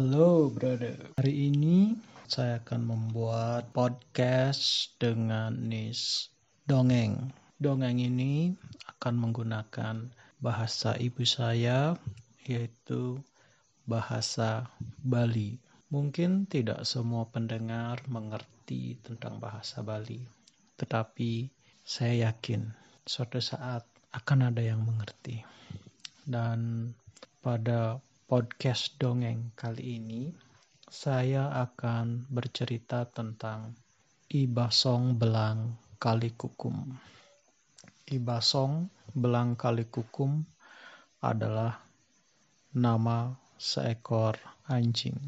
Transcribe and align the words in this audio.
Halo 0.00 0.48
brother, 0.48 1.12
hari 1.20 1.52
ini 1.52 1.92
saya 2.24 2.64
akan 2.64 2.88
membuat 2.88 3.68
podcast 3.76 4.96
dengan 4.96 5.52
nis 5.68 6.32
dongeng. 6.64 7.28
Dongeng 7.60 8.00
ini 8.00 8.56
akan 8.96 9.28
menggunakan 9.28 10.08
bahasa 10.40 10.96
ibu 10.96 11.20
saya 11.28 12.00
yaitu 12.48 13.20
bahasa 13.84 14.72
Bali. 15.04 15.60
Mungkin 15.92 16.48
tidak 16.48 16.88
semua 16.88 17.28
pendengar 17.28 18.00
mengerti 18.08 18.96
tentang 19.04 19.36
bahasa 19.36 19.84
Bali, 19.84 20.24
tetapi 20.80 21.52
saya 21.84 22.32
yakin 22.32 22.72
suatu 23.04 23.36
saat 23.36 23.84
akan 24.16 24.48
ada 24.48 24.64
yang 24.64 24.80
mengerti. 24.80 25.44
Dan 26.24 26.88
pada 27.44 28.00
podcast 28.30 28.94
dongeng 28.94 29.50
kali 29.58 29.98
ini, 29.98 30.30
saya 30.86 31.50
akan 31.66 32.30
bercerita 32.30 33.02
tentang 33.10 33.74
Ibasong 34.30 35.18
Belang 35.18 35.74
Kali 35.98 36.30
Kukum. 36.38 36.94
Ibasong 38.06 38.86
Belang 39.18 39.58
Kali 39.58 39.82
Kukum 39.90 40.46
adalah 41.26 41.82
nama 42.70 43.34
seekor 43.58 44.38
anjing. 44.70 45.18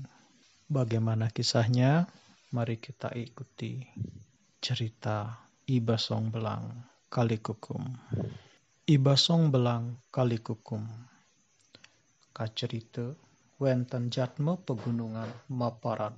Bagaimana 0.71 1.27
kisahnya? 1.35 2.07
Mari 2.55 2.79
kita 2.79 3.11
ikuti 3.19 3.83
cerita 4.63 5.43
Ibasong 5.67 6.31
Belang 6.31 6.87
Kali 7.11 7.43
Kukum. 7.43 7.83
Ibasong 8.87 9.51
Belang 9.51 9.99
Kali 10.15 10.39
Kacerita 12.43 13.07
wenten 13.63 14.11
jatme 14.11 14.59
pegunungan 14.67 15.31
maparat 15.47 16.11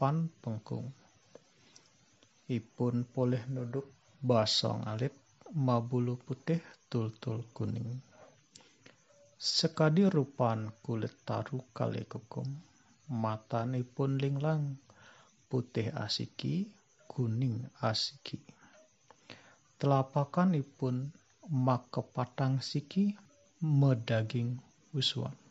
pan 0.00 0.32
pengkung. 0.40 0.88
Ipun 2.48 3.04
poleh 3.04 3.44
nuduk 3.44 3.84
basong 4.24 4.88
alit 4.88 5.12
mabulu 5.52 6.16
putih 6.16 6.64
tul-tul 6.88 7.44
kuning. 7.52 7.92
Sekadi 9.36 10.08
rupan 10.08 10.72
kulit 10.80 11.12
taru 11.28 11.60
kali 11.76 12.08
kukum, 12.08 12.48
matan 13.20 13.76
ipun 13.76 14.16
linglang, 14.16 14.80
putih 15.52 15.92
asiki, 15.92 16.72
kuning 17.04 17.68
asiki. 17.84 18.40
Telapakan 19.76 20.56
ipun 20.56 21.12
mak 21.52 21.92
kepatang 21.92 22.64
siki, 22.64 23.12
medaging 23.60 24.56
uswan. 24.96 25.49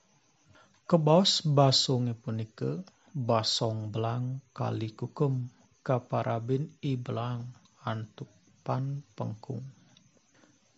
Kebaos 0.89 1.45
basong 1.45 2.17
punika 2.17 2.81
basong 3.13 3.93
belang 3.93 4.41
kali 4.57 4.89
kukum 4.97 5.45
kaparabin 5.85 6.65
i 6.81 6.97
belang 6.97 7.45
antuk 7.85 8.25
pan 8.65 9.05
pengkung. 9.13 9.61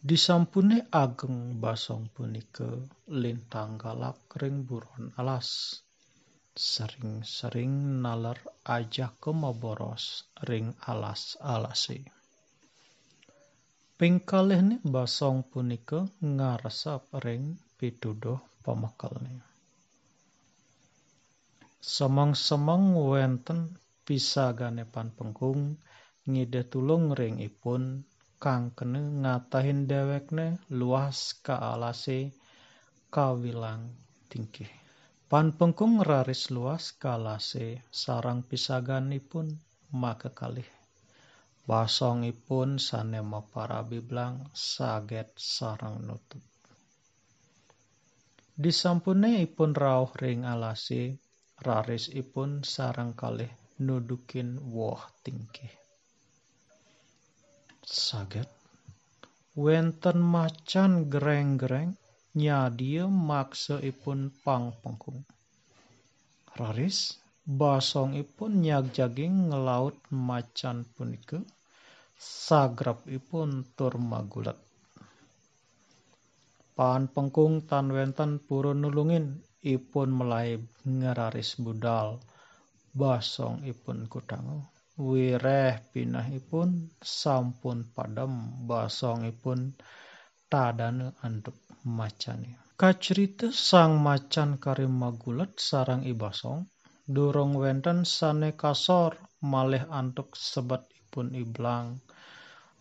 Disampune 0.03 0.83
ageng 0.91 1.63
basong 1.63 2.11
punika 2.11 2.67
lintang 3.07 3.79
galak 3.79 4.19
ring 4.35 4.67
buron 4.67 5.15
alas. 5.15 5.79
Sering-sering 6.59 8.03
nalar 8.03 8.35
aja 8.67 9.15
kemaboros 9.15 10.27
ring 10.43 10.75
alas 10.91 11.39
alase. 11.39 12.03
Pingkalih 13.95 14.83
basong 14.83 15.47
punika 15.47 16.03
ngaresap 16.19 17.07
ring 17.23 17.55
pituduh 17.79 18.43
pamakalnya. 18.59 19.50
Semong-semong 21.81 22.93
wenten 22.93 23.73
pisaganepan 24.05 25.17
pengkung 25.17 25.81
ngide 26.29 26.69
tulung 26.69 27.09
ring 27.17 27.41
ipun 27.41 28.05
kang 28.37 28.69
kene 28.77 29.25
ngatahin 29.25 29.89
dewekne 29.89 30.61
luas 30.69 31.33
ka 31.41 31.57
alase 31.73 32.37
kawilang. 33.09 33.97
Pan 35.25 35.57
pengkung 35.57 36.05
raris 36.05 36.53
luas 36.53 36.93
kalase 36.93 37.81
sarang 37.89 38.45
pisaganipun 38.45 39.49
maka 39.91 40.29
kalih. 40.29 40.69
Basongipun 41.65 42.77
sane 42.77 43.25
para 43.49 43.81
biblang 43.81 44.53
saget 44.53 45.33
sarang 45.35 46.05
nutup. 46.05 46.45
Disampune 48.53 49.41
ipun 49.41 49.73
rauh 49.73 50.13
ring 50.21 50.45
alase 50.45 51.17
raris 51.61 52.09
ipun 52.09 52.65
sarang 52.65 53.13
kalih 53.13 53.49
nudukin 53.77 54.57
woh 54.73 54.97
tingkih. 55.21 55.69
Saget, 57.85 58.49
wenten 59.53 60.17
macan 60.17 61.05
gereng-gereng 61.05 61.93
nyadia 62.33 63.05
maksa 63.05 63.77
ipun 63.77 64.33
pang 64.41 64.73
pengkung. 64.81 65.21
Raris, 66.57 67.21
basong 67.45 68.17
ipun 68.17 68.65
nyag 68.65 68.89
jaging 68.89 69.53
ngelaut 69.53 69.93
macan 70.09 70.81
punika, 70.97 71.45
sagrap 72.17 73.05
ipun 73.05 73.69
tur 73.77 74.01
magulat. 74.01 74.57
Pan 76.73 77.05
pengkung 77.05 77.61
tan 77.69 77.93
wenten 77.93 78.41
purun 78.41 78.81
nulungin 78.81 79.50
ipun 79.61 80.09
melai 80.09 80.57
ngeraris 80.85 81.57
budal 81.61 82.17
basong 82.91 83.61
ipun 83.63 84.09
kudangu. 84.11 84.65
Wireh 84.97 85.81
pinah 85.89 86.27
ipun 86.29 86.91
sampun 87.01 87.89
padam 87.95 88.65
basong 88.67 89.25
ipun 89.25 89.73
tadane 90.51 91.15
anduk 91.25 91.57
macane. 91.87 92.59
Kacerita 92.75 93.53
sang 93.53 94.01
macan 94.01 94.57
karim 94.57 94.93
magulat 94.97 95.57
sarang 95.57 96.03
ibasong 96.03 96.67
durung 97.05 97.57
wenten 97.57 98.05
sane 98.05 98.53
kasor 98.57 99.17
malih 99.41 99.85
antuk 99.89 100.33
sebat 100.37 100.85
ipun 100.93 101.33
iblang 101.33 101.97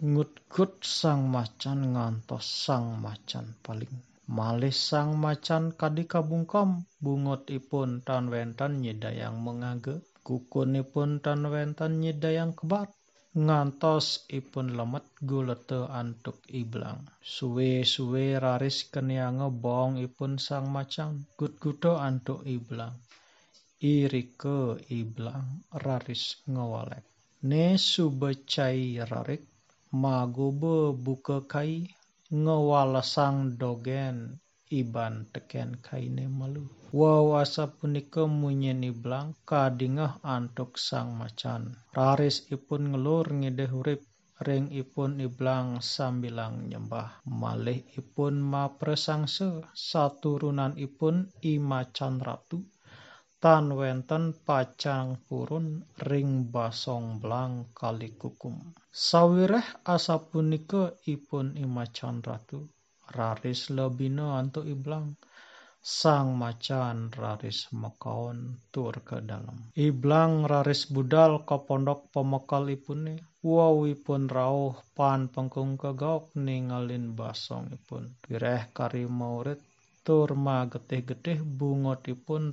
ngut-gut 0.00 0.80
sang 0.80 1.28
macan 1.28 1.92
ngantos 1.92 2.46
sang 2.64 2.96
macan 3.04 3.52
paling 3.60 3.92
Malih 4.30 4.70
sang 4.70 5.18
macan 5.18 5.74
kadi 5.74 6.06
kabungkom 6.06 6.86
bungut 7.02 7.50
ipun 7.50 7.98
tan 8.06 8.30
wentan 8.30 8.78
nyedayang 8.78 9.42
mengage. 9.42 10.06
Kukunipun 10.22 11.18
tan 11.18 11.50
wentan 11.50 11.98
nyedayang 11.98 12.54
kebat 12.54 12.94
ngantos 13.34 14.06
ipun 14.30 14.78
lemet 14.78 15.02
gulete 15.26 15.82
antuk 15.90 16.38
iblang. 16.46 17.10
Suwe-suwe 17.18 18.38
raris 18.38 18.86
keniange 18.86 19.50
bong 19.50 19.98
ipun 19.98 20.38
sang 20.38 20.70
macan 20.70 21.26
gut-gudo 21.34 21.98
antuk 21.98 22.46
iblang. 22.46 22.94
Irike 23.82 24.78
iblang 24.94 25.66
raris 25.74 26.38
ngewalek. 26.46 27.02
Ne 27.50 27.74
subecai 27.74 29.02
rarik 29.10 29.42
magobe 29.90 30.94
buka 30.94 31.42
kai 31.50 31.82
ngewalasang 32.30 33.58
dogen 33.58 34.38
iban 34.70 35.26
teken 35.34 35.82
kaine 35.82 36.30
malu. 36.30 36.62
Wawasa 36.94 37.66
punika 37.70 38.26
munyen 38.26 38.86
iblang 38.86 39.34
kadingah 39.42 40.22
antuk 40.22 40.78
sang 40.78 41.18
macan. 41.18 41.74
Raris 41.94 42.46
ipun 42.54 42.94
ngelur 42.94 43.26
ngide 43.30 43.66
hurip 43.66 44.02
ring 44.46 44.70
ipun 44.72 45.20
iblang 45.20 45.82
sambilang 45.82 46.70
nyembah. 46.70 47.22
Malih 47.26 47.82
ipun 47.98 48.38
ma 48.40 48.70
presangse 48.72 49.66
saturunan 49.74 50.78
ipun 50.78 51.28
imacan 51.42 52.22
ratu 52.22 52.62
tan 53.40 53.72
wenten 53.72 54.36
pacang 54.46 55.16
purun 55.24 55.80
ring 56.08 56.52
basong 56.52 57.24
blang 57.24 57.72
kali 57.72 58.12
kukum. 58.20 58.76
Sawireh 58.92 59.64
asapunika 59.88 60.92
ipun 61.08 61.56
imacan 61.56 62.20
ratu, 62.20 62.68
raris 63.16 63.72
lebino 63.72 64.36
antuk 64.36 64.68
iblang. 64.68 65.16
Sang 65.80 66.36
macan 66.36 67.08
raris 67.16 67.72
mekaon 67.72 68.60
tur 68.68 69.00
ke 69.00 69.24
dalam. 69.24 69.72
Iblang 69.72 70.44
raris 70.44 70.84
budal 70.84 71.40
ke 71.48 71.56
pondok 71.64 72.12
pemekal 72.12 72.68
ipune. 72.68 73.16
Wow 73.40 73.88
ipun 73.88 74.28
rauh 74.28 74.76
pan 74.92 75.32
pengkung 75.32 75.80
kegauk 75.80 76.36
ningalin 76.36 77.16
basong 77.16 77.72
ipun. 77.72 78.12
Wireh 78.28 78.68
kari 78.76 79.08
maurit 79.08 79.64
tur 80.04 80.32
getih-getih 80.72 81.44
bungotipun 81.44 82.52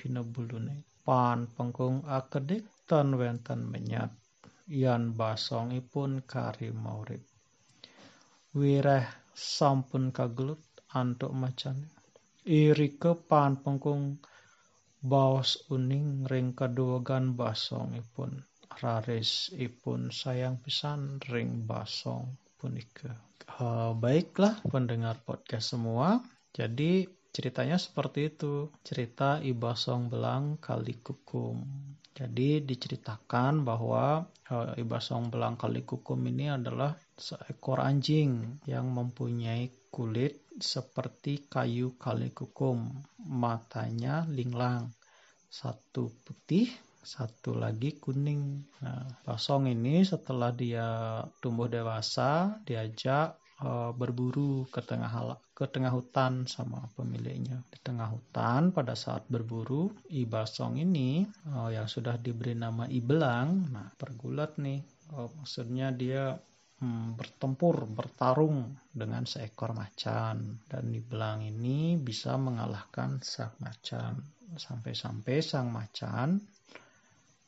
hina 0.00 0.22
bulune. 0.24 0.84
Pan 1.06 1.46
pengkung 1.54 2.02
akedik 2.08 2.64
tan 2.88 3.14
wenten 3.14 3.70
menyat. 3.70 4.10
Yan 4.66 5.14
basongipun 5.14 6.26
kari 6.26 6.74
maurip. 6.74 7.22
Wireh 8.56 9.06
sampun 9.30 10.10
kagelut 10.10 10.62
antuk 10.90 11.30
macan. 11.30 11.76
Irike 12.42 13.14
pan 13.28 13.60
pengkung 13.62 14.18
baos 15.02 15.62
uning 15.70 16.26
ring 16.26 16.56
kaduwagan 16.58 17.38
basong 17.38 17.94
ipun 17.94 18.42
raris 18.82 19.54
ipun 19.54 20.10
sayang 20.10 20.58
pisan 20.58 21.22
ring 21.30 21.62
basong 21.62 22.34
punika. 22.58 23.14
Uh, 23.56 23.94
baiklah 23.94 24.58
pendengar 24.66 25.16
podcast 25.22 25.72
semua. 25.72 26.18
Jadi 26.56 27.04
ceritanya 27.28 27.76
seperti 27.76 28.32
itu. 28.32 28.72
Cerita 28.80 29.44
Ibasong 29.44 30.08
Belang 30.08 30.56
Kali 30.56 30.96
Kukum. 31.04 31.60
Jadi 32.16 32.64
diceritakan 32.64 33.60
bahwa 33.60 34.24
uh, 34.24 34.72
Ibasong 34.72 35.28
Belang 35.28 35.60
Kali 35.60 35.84
Kukum 35.84 36.16
ini 36.32 36.48
adalah 36.48 36.96
seekor 37.12 37.84
anjing 37.84 38.64
yang 38.64 38.88
mempunyai 38.88 39.68
kulit 39.92 40.48
seperti 40.56 41.44
kayu 41.44 41.96
kali 42.00 42.32
kukum. 42.32 42.88
Matanya 43.28 44.24
linglang. 44.28 44.92
Satu 45.48 46.12
putih, 46.24 46.68
satu 47.00 47.56
lagi 47.56 47.96
kuning. 47.96 48.64
Nah, 48.80 49.08
Basong 49.24 49.68
ini 49.72 50.04
setelah 50.04 50.52
dia 50.52 51.20
tumbuh 51.40 51.68
dewasa, 51.68 52.60
diajak 52.64 53.40
uh, 53.62 53.92
berburu 53.96 54.68
ke 54.68 54.84
tengah 54.84 55.38
ke 55.56 55.64
tengah 55.70 55.92
hutan 55.92 56.44
sama 56.44 56.84
pemiliknya. 56.92 57.64
Di 57.72 57.78
tengah 57.80 58.12
hutan 58.12 58.74
pada 58.74 58.92
saat 58.92 59.24
berburu, 59.30 59.88
Ibasong 60.12 60.76
ini 60.76 61.24
uh, 61.54 61.72
yang 61.72 61.88
sudah 61.88 62.20
diberi 62.20 62.52
nama 62.52 62.84
Ibelang, 62.84 63.72
nah 63.72 63.88
pergulat 63.96 64.60
nih. 64.60 64.80
Uh, 65.16 65.30
maksudnya 65.38 65.94
dia 65.94 66.36
hmm, 66.82 67.16
bertempur, 67.16 67.88
bertarung 67.88 68.76
dengan 68.92 69.24
seekor 69.24 69.72
macan 69.72 70.60
dan 70.68 70.84
Ibelang 70.92 71.40
ini 71.46 71.96
bisa 71.96 72.36
mengalahkan 72.36 73.22
sang 73.24 73.56
macan. 73.62 74.20
Sampai-sampai 74.56 75.42
sang 75.42 75.68
macan 75.74 76.38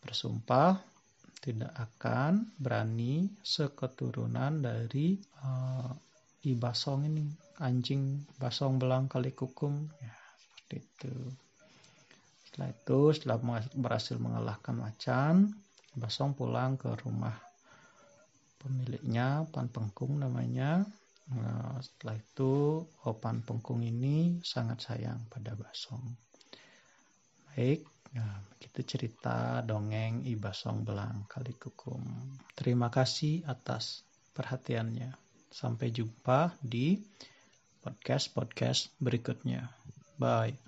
bersumpah 0.03 0.98
tidak 1.38 1.73
akan 1.75 2.50
berani 2.58 3.31
seketurunan 3.43 4.62
dari 4.62 5.19
uh, 5.43 5.93
Ibasong 6.38 7.11
ini 7.11 7.26
anjing 7.58 8.23
basong 8.38 8.79
belang 8.79 9.11
kali 9.11 9.35
kukum. 9.35 9.90
Ya 9.99 10.14
seperti 10.55 10.87
itu. 10.87 11.17
Setelah 12.46 12.69
itu 12.70 13.00
setelah 13.11 13.38
berhasil 13.75 14.17
mengalahkan 14.20 14.76
macan 14.79 15.50
basong 15.99 16.38
pulang 16.38 16.79
ke 16.79 16.93
rumah 17.02 17.35
pemiliknya 18.61 19.49
pan 19.50 19.67
pengkung 19.67 20.20
namanya. 20.20 20.87
Nah, 21.29 21.76
setelah 21.82 22.17
itu 22.17 22.85
opan 23.05 23.44
pengkung 23.44 23.85
ini 23.85 24.40
sangat 24.40 24.85
sayang 24.85 25.25
pada 25.29 25.52
basong. 25.58 26.00
Baik 27.50 27.85
Nah, 28.17 28.41
begitu 28.55 28.97
cerita 28.97 29.61
dongeng 29.65 30.25
Ibasong 30.25 30.83
Belang 30.83 31.29
Kali 31.29 31.55
Kukum. 31.55 32.03
Terima 32.57 32.89
kasih 32.89 33.45
atas 33.45 34.05
perhatiannya. 34.33 35.13
Sampai 35.49 35.95
jumpa 35.95 36.53
di 36.61 37.01
podcast-podcast 37.81 38.93
berikutnya. 39.01 39.71
Bye. 40.19 40.59